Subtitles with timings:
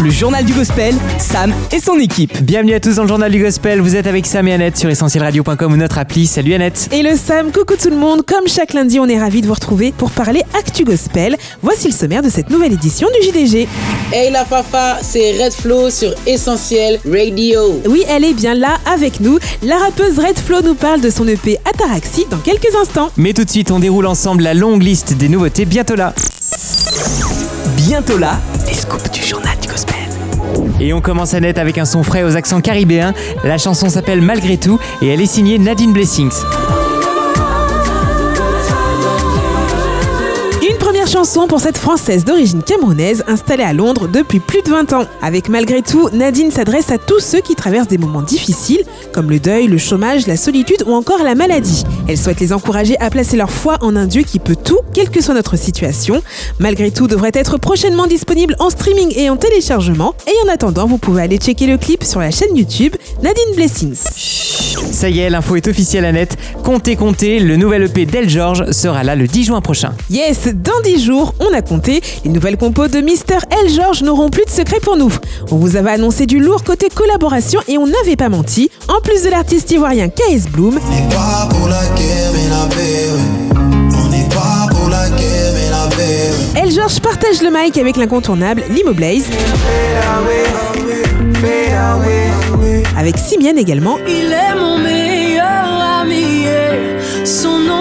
[0.00, 2.40] Le journal du gospel, Sam et son équipe.
[2.42, 4.88] Bienvenue à tous dans le journal du gospel, vous êtes avec Sam et Annette sur
[4.88, 6.28] essentielradio.com ou notre appli.
[6.28, 9.40] Salut Annette Et le Sam, coucou tout le monde, comme chaque lundi on est ravis
[9.40, 11.36] de vous retrouver pour parler Actu Gospel.
[11.62, 13.66] Voici le sommaire de cette nouvelle édition du JDG.
[14.12, 17.82] Hey la Fafa, c'est Red Flow sur Essentiel Radio.
[17.88, 19.40] Oui, elle est bien là avec nous.
[19.64, 23.10] La rappeuse Red Flow nous parle de son EP Ataraxie dans quelques instants.
[23.16, 26.14] Mais tout de suite, on déroule ensemble la longue liste des nouveautés bientôt là.
[27.76, 28.38] Bientôt là,
[30.80, 33.12] Et on commence Annette avec un son frais aux accents caribéens.
[33.44, 36.44] La chanson s'appelle Malgré tout et elle est signée Nadine Blessings.
[41.18, 45.04] Chanson pour cette Française d'origine camerounaise installée à Londres depuis plus de 20 ans.
[45.20, 49.40] Avec Malgré tout, Nadine s'adresse à tous ceux qui traversent des moments difficiles, comme le
[49.40, 51.82] deuil, le chômage, la solitude ou encore la maladie.
[52.06, 55.10] Elle souhaite les encourager à placer leur foi en un Dieu qui peut tout, quelle
[55.10, 56.22] que soit notre situation.
[56.60, 60.14] Malgré tout devrait être prochainement disponible en streaming et en téléchargement.
[60.28, 62.94] Et en attendant, vous pouvez aller checker le clip sur la chaîne YouTube
[63.24, 64.04] Nadine Blessings.
[64.92, 66.36] Ça y est, l'info est officielle Annette.
[66.64, 69.92] Comptez, comptez, le nouvel EP d'El George sera là le 10 juin prochain.
[70.10, 73.38] Yes, dans 10 jours, on a compté, les nouvelles compos de Mr.
[73.64, 73.70] L.
[73.70, 75.12] George n'auront plus de secret pour nous.
[75.50, 78.70] On vous avait annoncé du lourd côté collaboration et on n'avait pas menti.
[78.88, 82.66] En plus de l'artiste ivoirien KS Bloom, On n'est pas pour la guerre mais la
[82.66, 83.98] paix, ouais.
[84.04, 86.62] On n'est pas pour la guerre mais la paix, ouais.
[86.62, 86.72] L.
[86.72, 89.24] George partage le mic avec l'incontournable Limo Blaze,
[92.96, 94.78] avec Simian également, Il est mon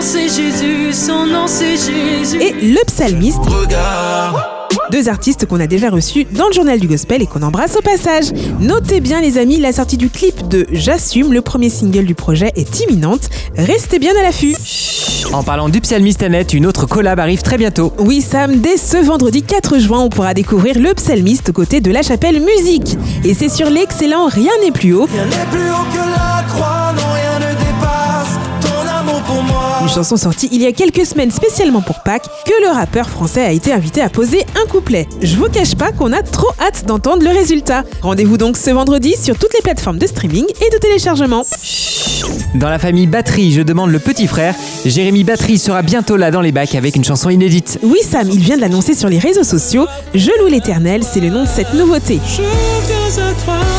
[0.08, 2.42] c'est Jésus, son nom c'est Jésus.
[2.42, 4.38] et le psalmiste, Regarde,
[4.90, 7.82] deux artistes qu'on a déjà reçus dans le journal du gospel et qu'on embrasse au
[7.82, 8.28] passage.
[8.62, 12.54] Notez bien les amis, la sortie du clip de J'assume, le premier single du projet,
[12.56, 13.28] est imminente.
[13.58, 14.56] Restez bien à l'affût.
[15.34, 17.92] En parlant du psalmiste Annette, une autre collab arrive très bientôt.
[18.00, 21.92] Oui Sam, dès ce vendredi 4 juin, on pourra découvrir le psalmiste aux côtés de
[21.92, 22.96] la chapelle musique.
[23.26, 26.94] Et c'est sur l'excellent Rien n'est plus haut, rien n'est plus haut que la croix,
[26.96, 27.27] non rien
[29.82, 33.42] une chanson sortie il y a quelques semaines spécialement pour Pâques, que le rappeur français
[33.42, 35.08] a été invité à poser un couplet.
[35.22, 37.84] Je vous cache pas qu'on a trop hâte d'entendre le résultat.
[38.02, 41.46] Rendez-vous donc ce vendredi sur toutes les plateformes de streaming et de téléchargement.
[42.56, 44.56] Dans la famille Batterie, je demande le petit frère.
[44.86, 47.80] Jérémy Batterie sera bientôt là dans les bacs avec une chanson inédite.
[47.84, 49.86] Oui Sam, il vient de l'annoncer sur les réseaux sociaux.
[50.16, 52.20] Je loue l'éternel, c'est le nom de cette nouveauté.
[52.26, 53.77] Je viens à toi.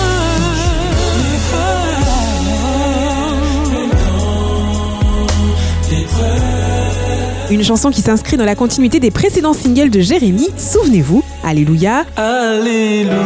[7.50, 13.16] Une chanson qui s'inscrit dans la continuité des précédents singles de Jérémy, souvenez-vous, Alléluia, Alléluia.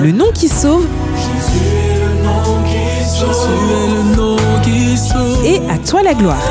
[0.00, 2.22] Le nom qui sauve Jésus est le
[4.16, 5.46] nom qui sauve.
[5.46, 6.42] et À toi la gloire.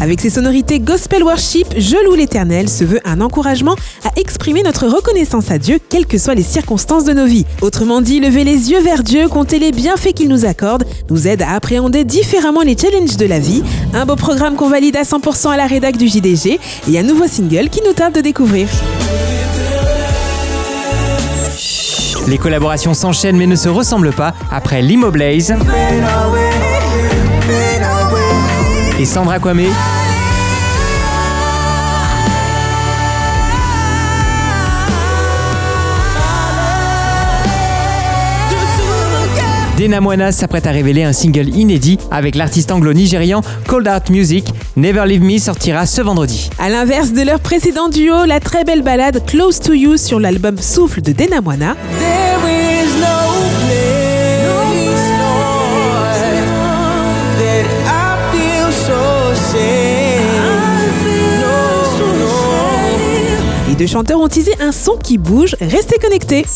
[0.00, 4.86] Avec ses sonorités gospel worship, Je loue l'éternel se veut un encouragement à exprimer notre
[4.86, 7.46] reconnaissance à Dieu, quelles que soient les circonstances de nos vies.
[7.62, 11.42] Autrement dit, lever les yeux vers Dieu, compter les bienfaits qu'il nous accorde, nous aide
[11.42, 13.62] à appréhender différemment les challenges de la vie.
[13.92, 17.26] Un beau programme qu'on valide à 100% à la rédac du JDG et un nouveau
[17.26, 18.68] single qui nous tarde de découvrir.
[22.28, 24.34] Les collaborations s'enchaînent mais ne se ressemblent pas.
[24.52, 25.54] Après Limo Blaze
[28.98, 29.66] et Sandra Kwame,
[39.78, 44.52] Dena Moana s'apprête à révéler un single inédit avec l'artiste anglo-nigérian Cold Art Music.
[44.76, 46.50] Never Leave Me sortira ce vendredi.
[46.58, 50.58] À l'inverse de leur précédent duo, la très belle balade Close to You sur l'album
[50.58, 51.76] Souffle de Dena Moana
[63.68, 66.46] Les deux chanteurs ont teasé un son qui bouge, restez connectés.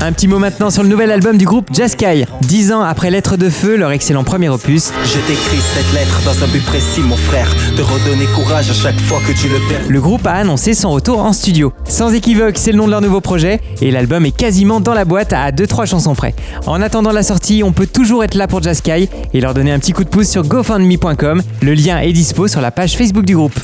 [0.00, 2.26] Un petit mot maintenant sur le nouvel album du groupe Jaskai.
[2.42, 6.44] Dix ans après Lettre de Feu, leur excellent premier opus, Je t'écris cette lettre dans
[6.44, 7.48] un but précis, mon frère.
[7.76, 9.88] De redonner courage à chaque fois que tu le perds.
[9.88, 11.72] le groupe a annoncé son retour en studio.
[11.88, 15.04] Sans équivoque, c'est le nom de leur nouveau projet et l'album est quasiment dans la
[15.04, 16.34] boîte à 2-3 chansons près.
[16.66, 19.80] En attendant la sortie, on peut toujours être là pour Jaskai et leur donner un
[19.80, 21.42] petit coup de pouce sur gofundme.com.
[21.60, 23.58] Le lien est dispo sur la page Facebook du groupe.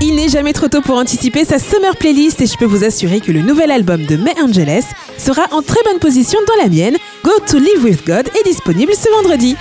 [0.00, 3.20] Il n'est jamais trop tôt pour anticiper sa summer playlist et je peux vous assurer
[3.20, 4.84] que le nouvel album de May Angeles
[5.18, 6.96] sera en très bonne position dans la mienne.
[7.24, 9.56] Go to Live with God est disponible ce vendredi.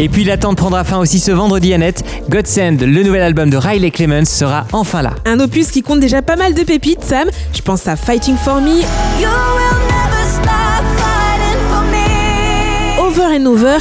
[0.00, 2.02] Et puis l'attente prendra fin aussi ce vendredi à net.
[2.30, 5.10] Godsend, le nouvel album de Riley Clemens, sera enfin là.
[5.26, 7.28] Un opus qui compte déjà pas mal de pépites, Sam.
[7.52, 12.98] Je pense à Fighting for Me, You will never stop fighting for me.
[12.98, 13.76] Over and Over.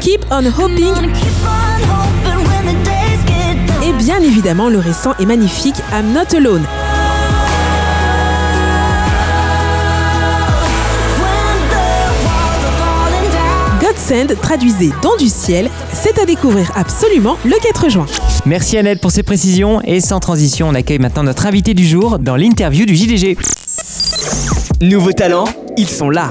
[0.00, 1.12] Keep on Hoping
[3.84, 6.64] et bien évidemment le récent et magnifique I'm Not Alone.
[14.40, 18.06] Traduisez Don du ciel, c'est à découvrir absolument le 4 juin.
[18.44, 19.80] Merci Annette pour ces précisions.
[19.82, 23.38] Et sans transition, on accueille maintenant notre invité du jour dans l'interview du JDG.
[24.82, 26.30] Nouveaux talents, ils sont là.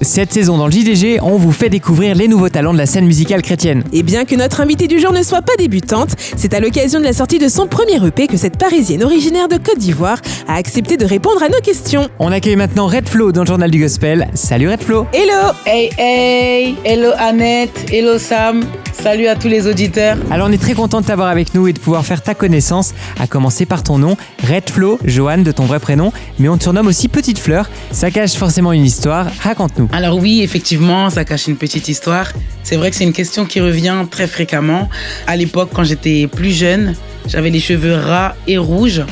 [0.00, 3.04] Cette saison dans le JDG, on vous fait découvrir les nouveaux talents de la scène
[3.04, 3.82] musicale chrétienne.
[3.92, 7.04] Et bien que notre invitée du jour ne soit pas débutante, c'est à l'occasion de
[7.04, 10.96] la sortie de son premier EP que cette Parisienne originaire de Côte d'Ivoire a accepté
[10.96, 12.08] de répondre à nos questions.
[12.20, 14.28] On accueille maintenant Red Flo dans le journal du gospel.
[14.34, 20.16] Salut Red Flo Hello Hey hey Hello Annette, hello Sam, salut à tous les auditeurs.
[20.30, 22.94] Alors on est très content de t'avoir avec nous et de pouvoir faire ta connaissance,
[23.18, 24.16] à commencer par ton nom,
[24.48, 27.68] Red Flo, Joanne de ton vrai prénom, mais on te surnomme aussi Petite Fleur.
[27.90, 29.87] Ça cache forcément une histoire, raconte-nous.
[29.92, 32.32] Alors oui, effectivement, ça cache une petite histoire.
[32.62, 34.88] C'est vrai que c'est une question qui revient très fréquemment.
[35.26, 36.94] À l'époque, quand j'étais plus jeune,
[37.26, 39.02] j'avais les cheveux ras et rouges.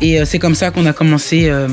[0.00, 1.68] Et euh, c'est comme ça qu'on a commencé euh,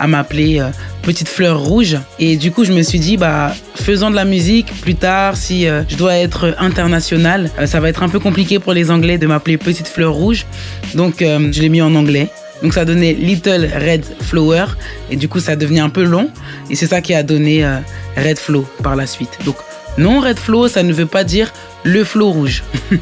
[0.00, 0.70] à m'appeler euh,
[1.02, 1.98] Petite Fleur Rouge.
[2.18, 5.66] Et du coup, je me suis dit, bah, faisant de la musique, plus tard, si
[5.66, 9.58] je dois être international, ça va être un peu compliqué pour les Anglais de m'appeler
[9.58, 10.46] Petite Fleur Rouge.
[10.94, 12.28] Donc, je l'ai mis en anglais.
[12.62, 14.66] Donc ça donnait Little Red Flower
[15.10, 16.30] et du coup ça devenait un peu long
[16.70, 17.78] et c'est ça qui a donné euh,
[18.16, 19.38] Red Flow par la suite.
[19.44, 19.56] Donc
[19.98, 21.52] non Red Flow ça ne veut pas dire
[21.84, 22.62] le flot rouge.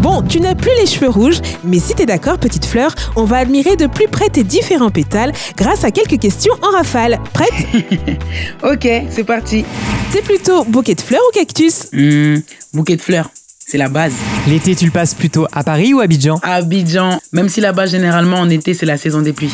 [0.00, 3.36] Bon, tu n'as plus les cheveux rouges, mais si t'es d'accord, petite fleur, on va
[3.36, 7.18] admirer de plus près tes différents pétales grâce à quelques questions en rafale.
[7.34, 7.52] Prête?
[8.62, 9.64] Ok c'est parti.
[10.12, 11.88] T'es plutôt bouquet de fleurs ou cactus?
[11.92, 12.36] Hmm,
[12.72, 13.30] bouquet de fleurs,
[13.70, 14.12] c'est la base.
[14.48, 16.40] L'été, tu le passes plutôt à Paris ou à Abidjan?
[16.42, 19.52] Abidjan, même si là-bas généralement en été c'est la saison des pluies.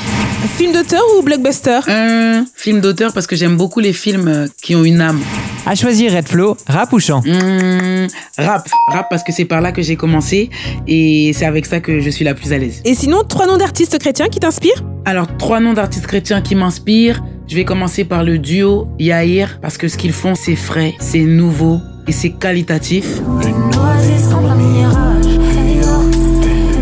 [0.57, 1.81] Film d'auteur ou blockbuster?
[1.87, 5.21] Hum, film d'auteur parce que j'aime beaucoup les films euh, qui ont une âme.
[5.67, 7.23] À choisir Red Flo, rap ou chant?
[7.27, 8.07] Hum,
[8.39, 10.49] rap, rap parce que c'est par là que j'ai commencé
[10.87, 12.81] et c'est avec ça que je suis la plus à l'aise.
[12.87, 14.83] Et sinon, trois noms d'artistes chrétiens qui t'inspirent?
[15.05, 17.23] Alors, trois noms d'artistes chrétiens qui m'inspirent.
[17.49, 21.21] Je vais commencer par le duo Yair, parce que ce qu'ils font, c'est frais, c'est
[21.21, 23.21] nouveau et c'est qualitatif.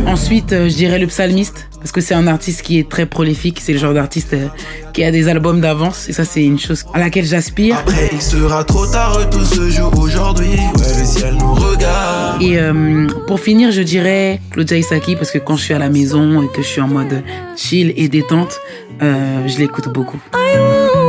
[0.06, 3.58] Ensuite, euh, je dirais le psalmiste, parce que c'est un artiste qui est très prolifique.
[3.60, 4.46] C'est le genre d'artiste euh,
[4.92, 7.78] qui a des albums d'avance, et ça, c'est une chose à laquelle j'aspire.
[7.78, 10.46] Après, il sera trop tard, tout se joue aujourd'hui.
[10.46, 12.40] Ouais, le ciel nous regarde.
[12.40, 15.88] Et euh, pour finir, je dirais Claudia Isaki, parce que quand je suis à la
[15.90, 17.22] maison et que je suis en mode
[17.56, 18.60] chill et détente,
[19.02, 20.20] euh, je l'écoute beaucoup.
[20.32, 21.03] I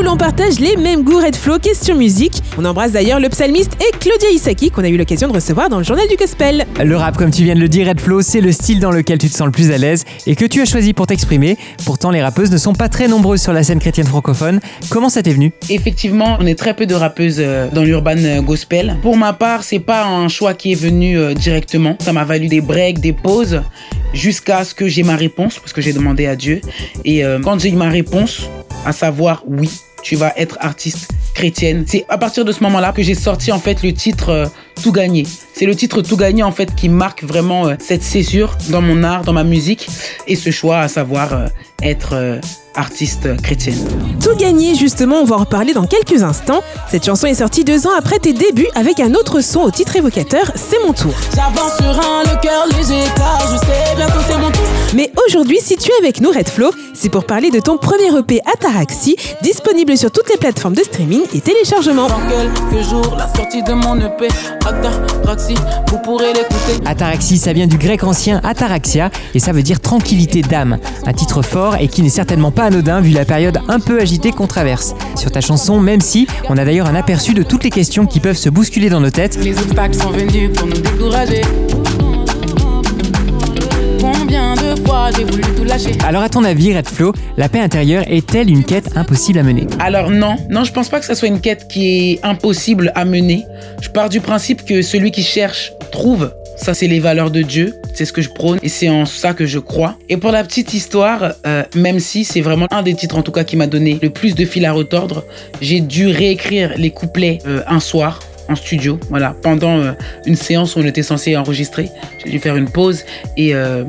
[0.00, 2.42] Cool, on partage les mêmes goûts Red Flow, question musique.
[2.56, 5.76] On embrasse d'ailleurs le psalmiste et Claudia Isaki qu'on a eu l'occasion de recevoir dans
[5.76, 6.64] le journal du gospel.
[6.82, 9.18] Le rap, comme tu viens de le dire, Red Flo, c'est le style dans lequel
[9.18, 11.58] tu te sens le plus à l'aise et que tu as choisi pour t'exprimer.
[11.84, 14.60] Pourtant, les rappeuses ne sont pas très nombreuses sur la scène chrétienne francophone.
[14.88, 15.52] Comment ça t'est venu?
[15.68, 18.96] Effectivement, on est très peu de rappeuses euh, dans l'urban euh, gospel.
[19.02, 21.96] Pour ma part, c'est pas un choix qui est venu euh, directement.
[22.00, 23.60] Ça m'a valu des breaks, des pauses,
[24.14, 26.62] jusqu'à ce que j'ai ma réponse, parce que j'ai demandé à Dieu.
[27.04, 28.48] Et euh, quand j'ai eu ma réponse,
[28.86, 29.68] à savoir oui,
[30.02, 33.58] tu vas être artiste chrétienne, c'est à partir de ce moment-là que j'ai sorti en
[33.58, 34.46] fait le titre euh,
[34.82, 35.26] Tout gagné.
[35.52, 39.02] C'est le titre Tout gagné en fait qui marque vraiment euh, cette césure dans mon
[39.02, 39.88] art, dans ma musique,
[40.26, 41.46] et ce choix à savoir euh,
[41.82, 42.40] être euh,
[42.74, 43.76] artiste chrétienne.
[44.22, 46.62] Tout gagné, justement, on va en reparler dans quelques instants.
[46.90, 49.96] Cette chanson est sortie deux ans après tes débuts avec un autre son au titre
[49.96, 51.14] évocateur, C'est mon tour.
[51.34, 54.62] J'avance sur un, le cœur léger, car je sais bientôt c'est mon tour.
[54.94, 58.16] Mais aujourd'hui, si tu es avec nous, Red Flow, c'est pour parler de ton premier
[58.16, 62.08] EP Ataraxi, disponible sur toutes les plateformes de streaming et téléchargement.
[62.08, 64.28] Dans quelques jours, la sortie de mon EP,
[64.70, 65.54] Ataraxi,
[65.88, 66.86] vous pourrez l'écouter.
[66.86, 70.78] Ataraxie, ça vient du grec ancien ataraxia et ça veut dire tranquillité d'âme.
[71.06, 74.30] Un titre fort et qui n'est certainement pas anodin vu la période un peu agitée
[74.30, 74.94] qu'on traverse.
[75.16, 78.20] Sur ta chanson, même si on a d'ailleurs un aperçu de toutes les questions qui
[78.20, 81.42] peuvent se bousculer dans nos têtes, Les obstacles sont venus pour nous décourager.
[84.70, 87.58] Combien de fois j'ai voulu tout lâcher alors à ton avis, Red Flo, la paix
[87.58, 89.66] intérieure est-elle une quête impossible à mener?
[89.80, 93.04] Alors non, non, je pense pas que ça soit une quête qui est impossible à
[93.04, 93.44] mener.
[93.80, 96.32] Je pars du principe que celui qui cherche trouve.
[96.56, 99.34] Ça, c'est les valeurs de Dieu, c'est ce que je prône et c'est en ça
[99.34, 99.96] que je crois.
[100.08, 103.32] Et pour la petite histoire, euh, même si c'est vraiment un des titres en tout
[103.32, 105.24] cas qui m'a donné le plus de fil à retordre,
[105.60, 109.92] j'ai dû réécrire les couplets euh, un soir en studio, voilà, pendant euh,
[110.26, 111.88] une séance où on était censé enregistrer.
[112.22, 113.04] J'ai dû faire une pause
[113.36, 113.84] et euh,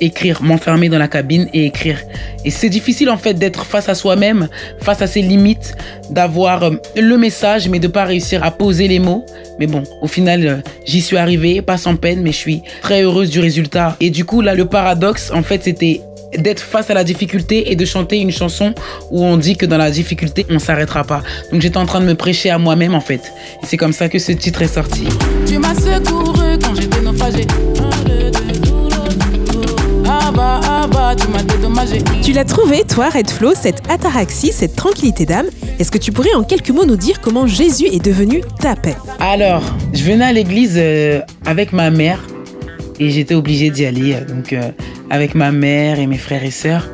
[0.00, 1.98] écrire, m'enfermer dans la cabine et écrire.
[2.44, 4.48] Et c'est difficile en fait d'être face à soi-même,
[4.80, 5.74] face à ses limites,
[6.10, 9.24] d'avoir euh, le message mais de pas réussir à poser les mots.
[9.58, 13.02] Mais bon, au final, euh, j'y suis arrivée, pas sans peine, mais je suis très
[13.02, 13.96] heureuse du résultat.
[14.00, 16.02] Et du coup, là, le paradoxe, en fait, c'était
[16.36, 18.74] d'être face à la difficulté et de chanter une chanson
[19.10, 21.22] où on dit que dans la difficulté, on s'arrêtera pas.
[21.52, 23.32] Donc j'étais en train de me prêcher à moi-même en fait.
[23.62, 25.04] Et c'est comme ça que ce titre est sorti.
[25.46, 27.75] Tu m'as secouru quand j'étais.
[31.16, 31.98] Tu m'as dédommagé.
[32.22, 35.46] Tu l'as trouvé, toi, Red Flow, cette ataraxie, cette tranquillité d'âme.
[35.78, 38.94] Est-ce que tu pourrais en quelques mots nous dire comment Jésus est devenu ta paix?
[39.18, 39.62] Alors,
[39.92, 42.20] je venais à l'église euh, avec ma mère
[42.98, 44.14] et j'étais obligée d'y aller.
[44.14, 44.70] euh, Donc, euh,
[45.10, 46.88] avec ma mère et mes frères et sœurs.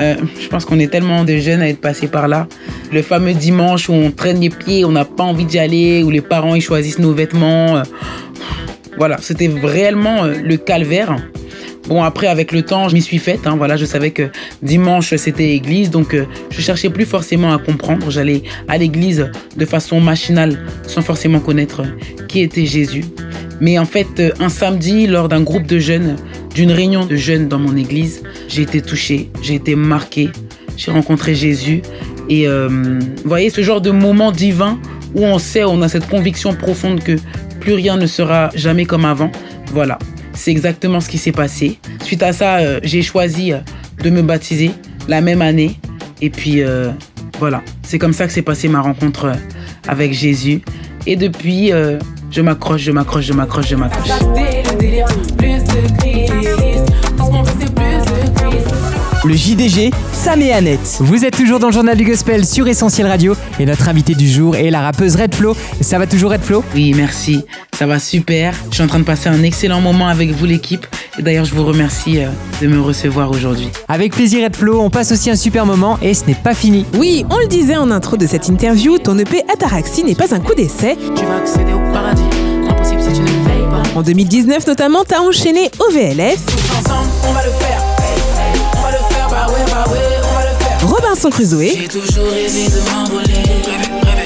[0.00, 2.46] Euh, je pense qu'on est tellement de jeunes à être passés par là.
[2.92, 6.10] Le fameux dimanche où on traîne les pieds, on n'a pas envie d'y aller, où
[6.10, 7.76] les parents ils choisissent nos vêtements.
[7.76, 7.82] euh,
[8.96, 11.16] voilà, c'était réellement euh, le calvaire.
[11.88, 13.40] Bon, après, avec le temps, je m'y suis faite.
[13.46, 14.30] hein, voilà, je savais que
[14.62, 15.90] dimanche, c'était église.
[15.90, 18.10] Donc, euh, je cherchais plus forcément à comprendre.
[18.10, 23.04] J'allais à l'église de façon machinale, sans forcément connaître euh, qui était Jésus.
[23.60, 26.16] Mais en fait, euh, un samedi, lors d'un groupe de jeunes,
[26.54, 30.30] d'une réunion de jeunes dans mon église, j'ai été touchée, j'ai été marquée.
[30.76, 31.82] J'ai rencontré Jésus.
[32.28, 34.78] Et vous voyez, ce genre de moment divin
[35.14, 37.16] où on sait, on a cette conviction profonde que
[37.60, 39.30] plus rien ne sera jamais comme avant.
[39.72, 39.98] Voilà,
[40.34, 41.78] c'est exactement ce qui s'est passé.
[42.02, 43.58] Suite à ça, euh, j'ai choisi euh,
[44.02, 44.70] de me baptiser
[45.08, 45.78] la même année.
[46.20, 46.90] Et puis euh,
[47.38, 49.32] voilà, c'est comme ça que s'est passée ma rencontre
[49.88, 50.62] avec Jésus.
[51.06, 51.72] Et depuis,
[52.30, 54.08] je m'accroche, je m'accroche, je m'accroche, je m'accroche.
[59.24, 60.96] Le JDG, Sam et Annette.
[60.98, 64.28] Vous êtes toujours dans le journal du gospel sur Essentiel Radio et notre invité du
[64.28, 65.56] jour est la rappeuse Red Flo.
[65.80, 66.64] Ça va toujours Red Flo?
[66.74, 67.44] Oui, merci.
[67.72, 68.52] Ça va super.
[68.70, 70.88] Je suis en train de passer un excellent moment avec vous, l'équipe.
[71.20, 73.68] Et d'ailleurs, je vous remercie euh, de me recevoir aujourd'hui.
[73.86, 76.84] Avec plaisir Red Flo, on passe aussi un super moment et ce n'est pas fini.
[76.98, 80.40] Oui, on le disait en intro de cette interview, ton EP Ataraxie n'est pas un
[80.40, 80.96] coup d'essai.
[81.14, 82.22] Tu vas accéder au paradis.
[82.68, 83.82] Impossible si tu ne veilles pas.
[83.94, 86.61] En 2019 notamment, t'as enchaîné OVLF, Tous
[91.24, 91.30] le faire.
[91.30, 93.24] Robinson Crusoe, J'ai toujours rêvé de m'envoler.
[93.24, 94.22] Rêver, rêver, rêver,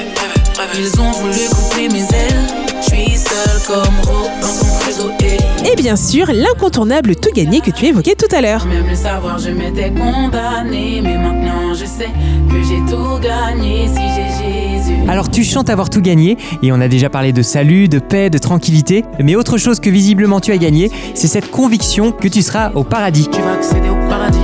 [0.57, 0.79] rêver.
[0.79, 2.47] Ils ont voulu couper mes ailes.
[2.81, 5.11] Je suis seul comme Robinson Crusoe.
[5.71, 8.65] et bien sûr l'incontournable tout gagné que tu évoquais tout à l'heure.
[8.65, 11.01] Même le savoir, je m'étais condamné.
[11.03, 12.09] Mais maintenant, je sais
[12.49, 15.09] que j'ai tout gagné si j'ai Jésus.
[15.09, 18.29] Alors tu chantes avoir tout gagné et on a déjà parlé de salut, de paix,
[18.29, 19.03] de tranquillité.
[19.19, 22.83] Mais autre chose que visiblement tu as gagné, c'est cette conviction que tu seras au
[22.83, 23.27] paradis.
[23.31, 24.39] Tu vas accéder au paradis.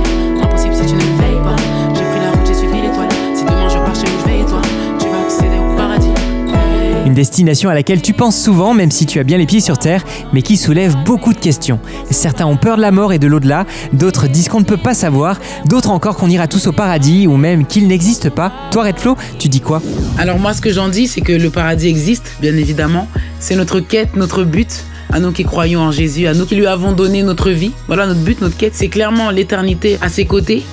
[7.04, 9.76] Une destination à laquelle tu penses souvent, même si tu as bien les pieds sur
[9.76, 11.78] terre, mais qui soulève beaucoup de questions.
[12.10, 14.94] Certains ont peur de la mort et de l'au-delà, d'autres disent qu'on ne peut pas
[14.94, 18.52] savoir, d'autres encore qu'on ira tous au paradis ou même qu'il n'existe pas.
[18.70, 19.82] Toi Red Flo, tu dis quoi?
[20.16, 23.06] Alors moi, ce que j'en dis, c'est que le paradis existe, bien évidemment.
[23.38, 24.84] C'est notre quête, notre but.
[25.12, 27.72] À nous qui croyons en Jésus, à nous qui lui avons donné notre vie.
[27.86, 30.64] Voilà notre but, notre quête, c'est clairement l'éternité à ses côtés.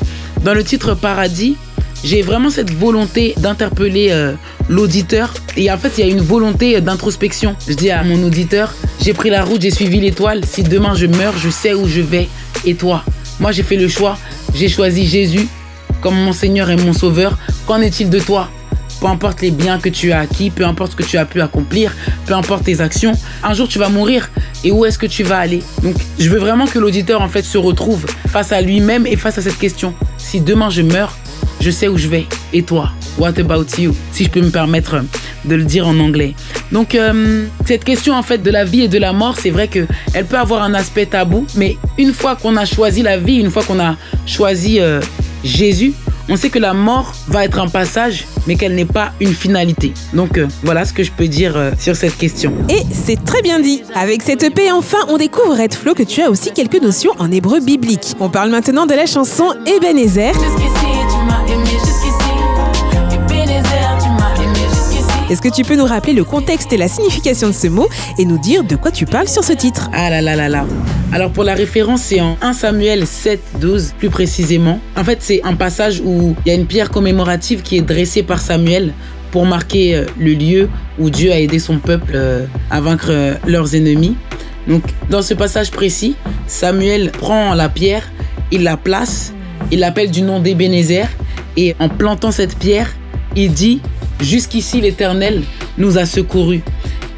[0.44, 1.58] Dans le titre Paradis,
[2.04, 4.34] j'ai vraiment cette volonté d'interpeller euh,
[4.70, 5.34] l'auditeur.
[5.58, 7.56] Et en fait, il y a une volonté d'introspection.
[7.68, 10.44] Je dis à mon auditeur, j'ai pris la route, j'ai suivi l'étoile.
[10.46, 12.28] Si demain je meurs, je sais où je vais.
[12.66, 13.04] Et toi?
[13.40, 14.18] Moi, j'ai fait le choix.
[14.54, 15.48] J'ai choisi Jésus
[16.02, 17.38] comme mon Seigneur et mon Sauveur.
[17.66, 18.50] Qu'en est-il de toi?
[19.00, 21.42] Peu importe les biens que tu as acquis, peu importe ce que tu as pu
[21.42, 21.96] accomplir,
[22.28, 24.30] peu importe tes actions, un jour tu vas mourir.
[24.64, 25.64] Et où est-ce que tu vas aller?
[25.82, 29.40] Donc, je veux vraiment que l'auditeur en fait se retrouve face à lui-même et face
[29.40, 29.96] à cette question.
[30.20, 31.18] Si demain je meurs,
[31.62, 32.26] je sais où je vais.
[32.54, 33.96] Et toi What about you?
[34.12, 34.98] Si je peux me permettre
[35.46, 36.34] de le dire en anglais.
[36.72, 39.68] Donc, euh, cette question en fait de la vie et de la mort, c'est vrai
[39.68, 43.38] que elle peut avoir un aspect tabou, mais une fois qu'on a choisi la vie,
[43.38, 45.02] une fois qu'on a choisi euh,
[45.44, 45.94] Jésus,
[46.30, 49.94] on sait que la mort va être un passage, mais qu'elle n'est pas une finalité.
[50.14, 52.54] Donc euh, voilà ce que je peux dire euh, sur cette question.
[52.70, 53.84] Et c'est très bien dit.
[53.96, 57.32] Avec cette EP, enfin, on découvre Red Flow que tu as aussi quelques notions en
[57.32, 58.16] hébreu biblique.
[58.20, 60.34] On parle maintenant de la chanson Ebenezer.
[65.32, 67.88] Est-ce que tu peux nous rappeler le contexte et la signification de ce mot
[68.20, 69.90] et nous dire de quoi tu parles sur ce titre?
[69.94, 70.66] Ah là là là là.
[71.14, 74.82] Alors pour la référence, c'est en 1 Samuel 7, 12 plus précisément.
[74.98, 78.24] En fait, c'est un passage où il y a une pierre commémorative qui est dressée
[78.24, 78.94] par Samuel
[79.32, 80.70] pour marquer euh, le lieu
[81.00, 84.18] où Dieu a aidé son peuple euh, à vaincre euh, leurs ennemis.
[84.68, 88.04] Donc dans ce passage précis, Samuel prend la pierre,
[88.52, 89.32] il la place,
[89.72, 91.08] il l'appelle du nom d'Ebenezer
[91.56, 92.94] et en plantant cette pierre,
[93.38, 93.80] il dit
[94.22, 95.42] Jusqu'ici l'Éternel
[95.78, 96.62] nous a secourus.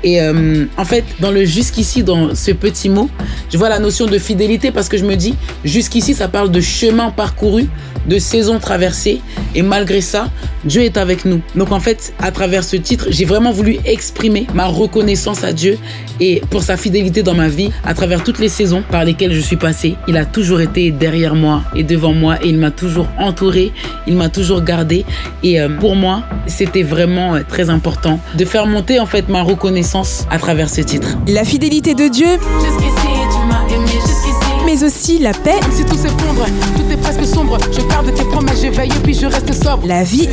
[0.04, 3.10] Et euh, en fait, dans le jusqu'ici, dans ce petit mot,
[3.52, 6.60] je vois la notion de fidélité parce que je me dis, jusqu'ici, ça parle de
[6.60, 7.68] chemin parcouru,
[8.08, 9.22] de saison traversée.
[9.56, 10.30] Et malgré ça,
[10.66, 11.42] Dieu est avec nous.
[11.56, 15.78] Donc en fait, à travers ce titre, j'ai vraiment voulu exprimer ma reconnaissance à Dieu
[16.20, 19.40] et pour sa fidélité dans ma vie, à travers toutes les saisons par lesquelles je
[19.40, 19.96] suis passé.
[20.08, 23.72] Il a toujours été derrière moi et devant moi et il m'a toujours entouré,
[24.08, 25.06] il m'a toujours gardé.
[25.44, 29.42] Et euh, pour moi, c'était vraiment euh, très important de faire monter en fait ma
[29.42, 29.93] reconnaissance
[30.32, 31.18] à travers ce titre.
[31.28, 34.52] La fidélité de Dieu, Jusqu'ici, tu m'as aimé jusqu'ici.
[34.66, 36.46] mais aussi la paix, Même si tout s'effondre,
[36.76, 37.60] tout est presque sombre.
[37.72, 39.86] Je garde tes promesses, je veille puis je reste sobre.
[39.88, 40.28] la vie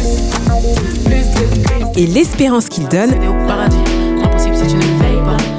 [1.97, 3.11] et l'espérance qu'il donne.
[3.11, 3.77] au paradis.
[4.25, 4.77] Impossible si tu.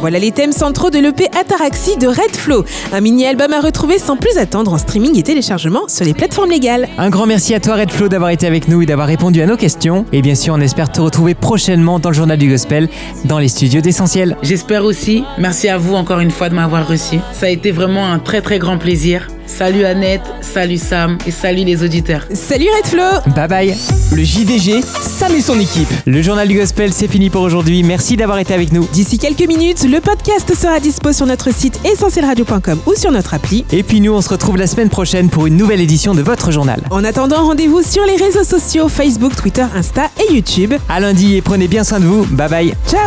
[0.01, 2.65] Voilà les thèmes centraux de l'EP Ataraxie de Red Flow.
[2.91, 6.87] Un mini-album à retrouver sans plus attendre en streaming et téléchargement sur les plateformes légales.
[6.97, 9.45] Un grand merci à toi Red Flo d'avoir été avec nous et d'avoir répondu à
[9.45, 10.07] nos questions.
[10.11, 12.89] Et bien sûr, on espère te retrouver prochainement dans le journal du gospel,
[13.25, 14.37] dans les studios d'Essentiel.
[14.41, 17.19] J'espère aussi, merci à vous encore une fois de m'avoir reçu.
[17.31, 19.27] Ça a été vraiment un très très grand plaisir.
[19.47, 22.25] Salut Annette, salut Sam et salut les auditeurs.
[22.33, 23.77] Salut Red Flow Bye bye.
[24.13, 25.89] Le JDG, Sam et son équipe.
[26.05, 27.83] Le journal du gospel, c'est fini pour aujourd'hui.
[27.83, 28.87] Merci d'avoir été avec nous.
[28.93, 33.65] D'ici quelques minutes, le podcast sera dispo sur notre site essentielradio.com ou sur notre appli.
[33.71, 36.51] Et puis nous, on se retrouve la semaine prochaine pour une nouvelle édition de votre
[36.51, 36.81] journal.
[36.89, 40.73] En attendant, rendez-vous sur les réseaux sociaux Facebook, Twitter, Insta et YouTube.
[40.89, 42.25] À lundi et prenez bien soin de vous.
[42.25, 42.73] Bye bye.
[42.87, 42.99] Ciao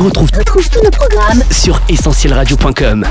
[0.00, 3.06] On retrouve, retrouve tous nos programmes sur essentielradio.com.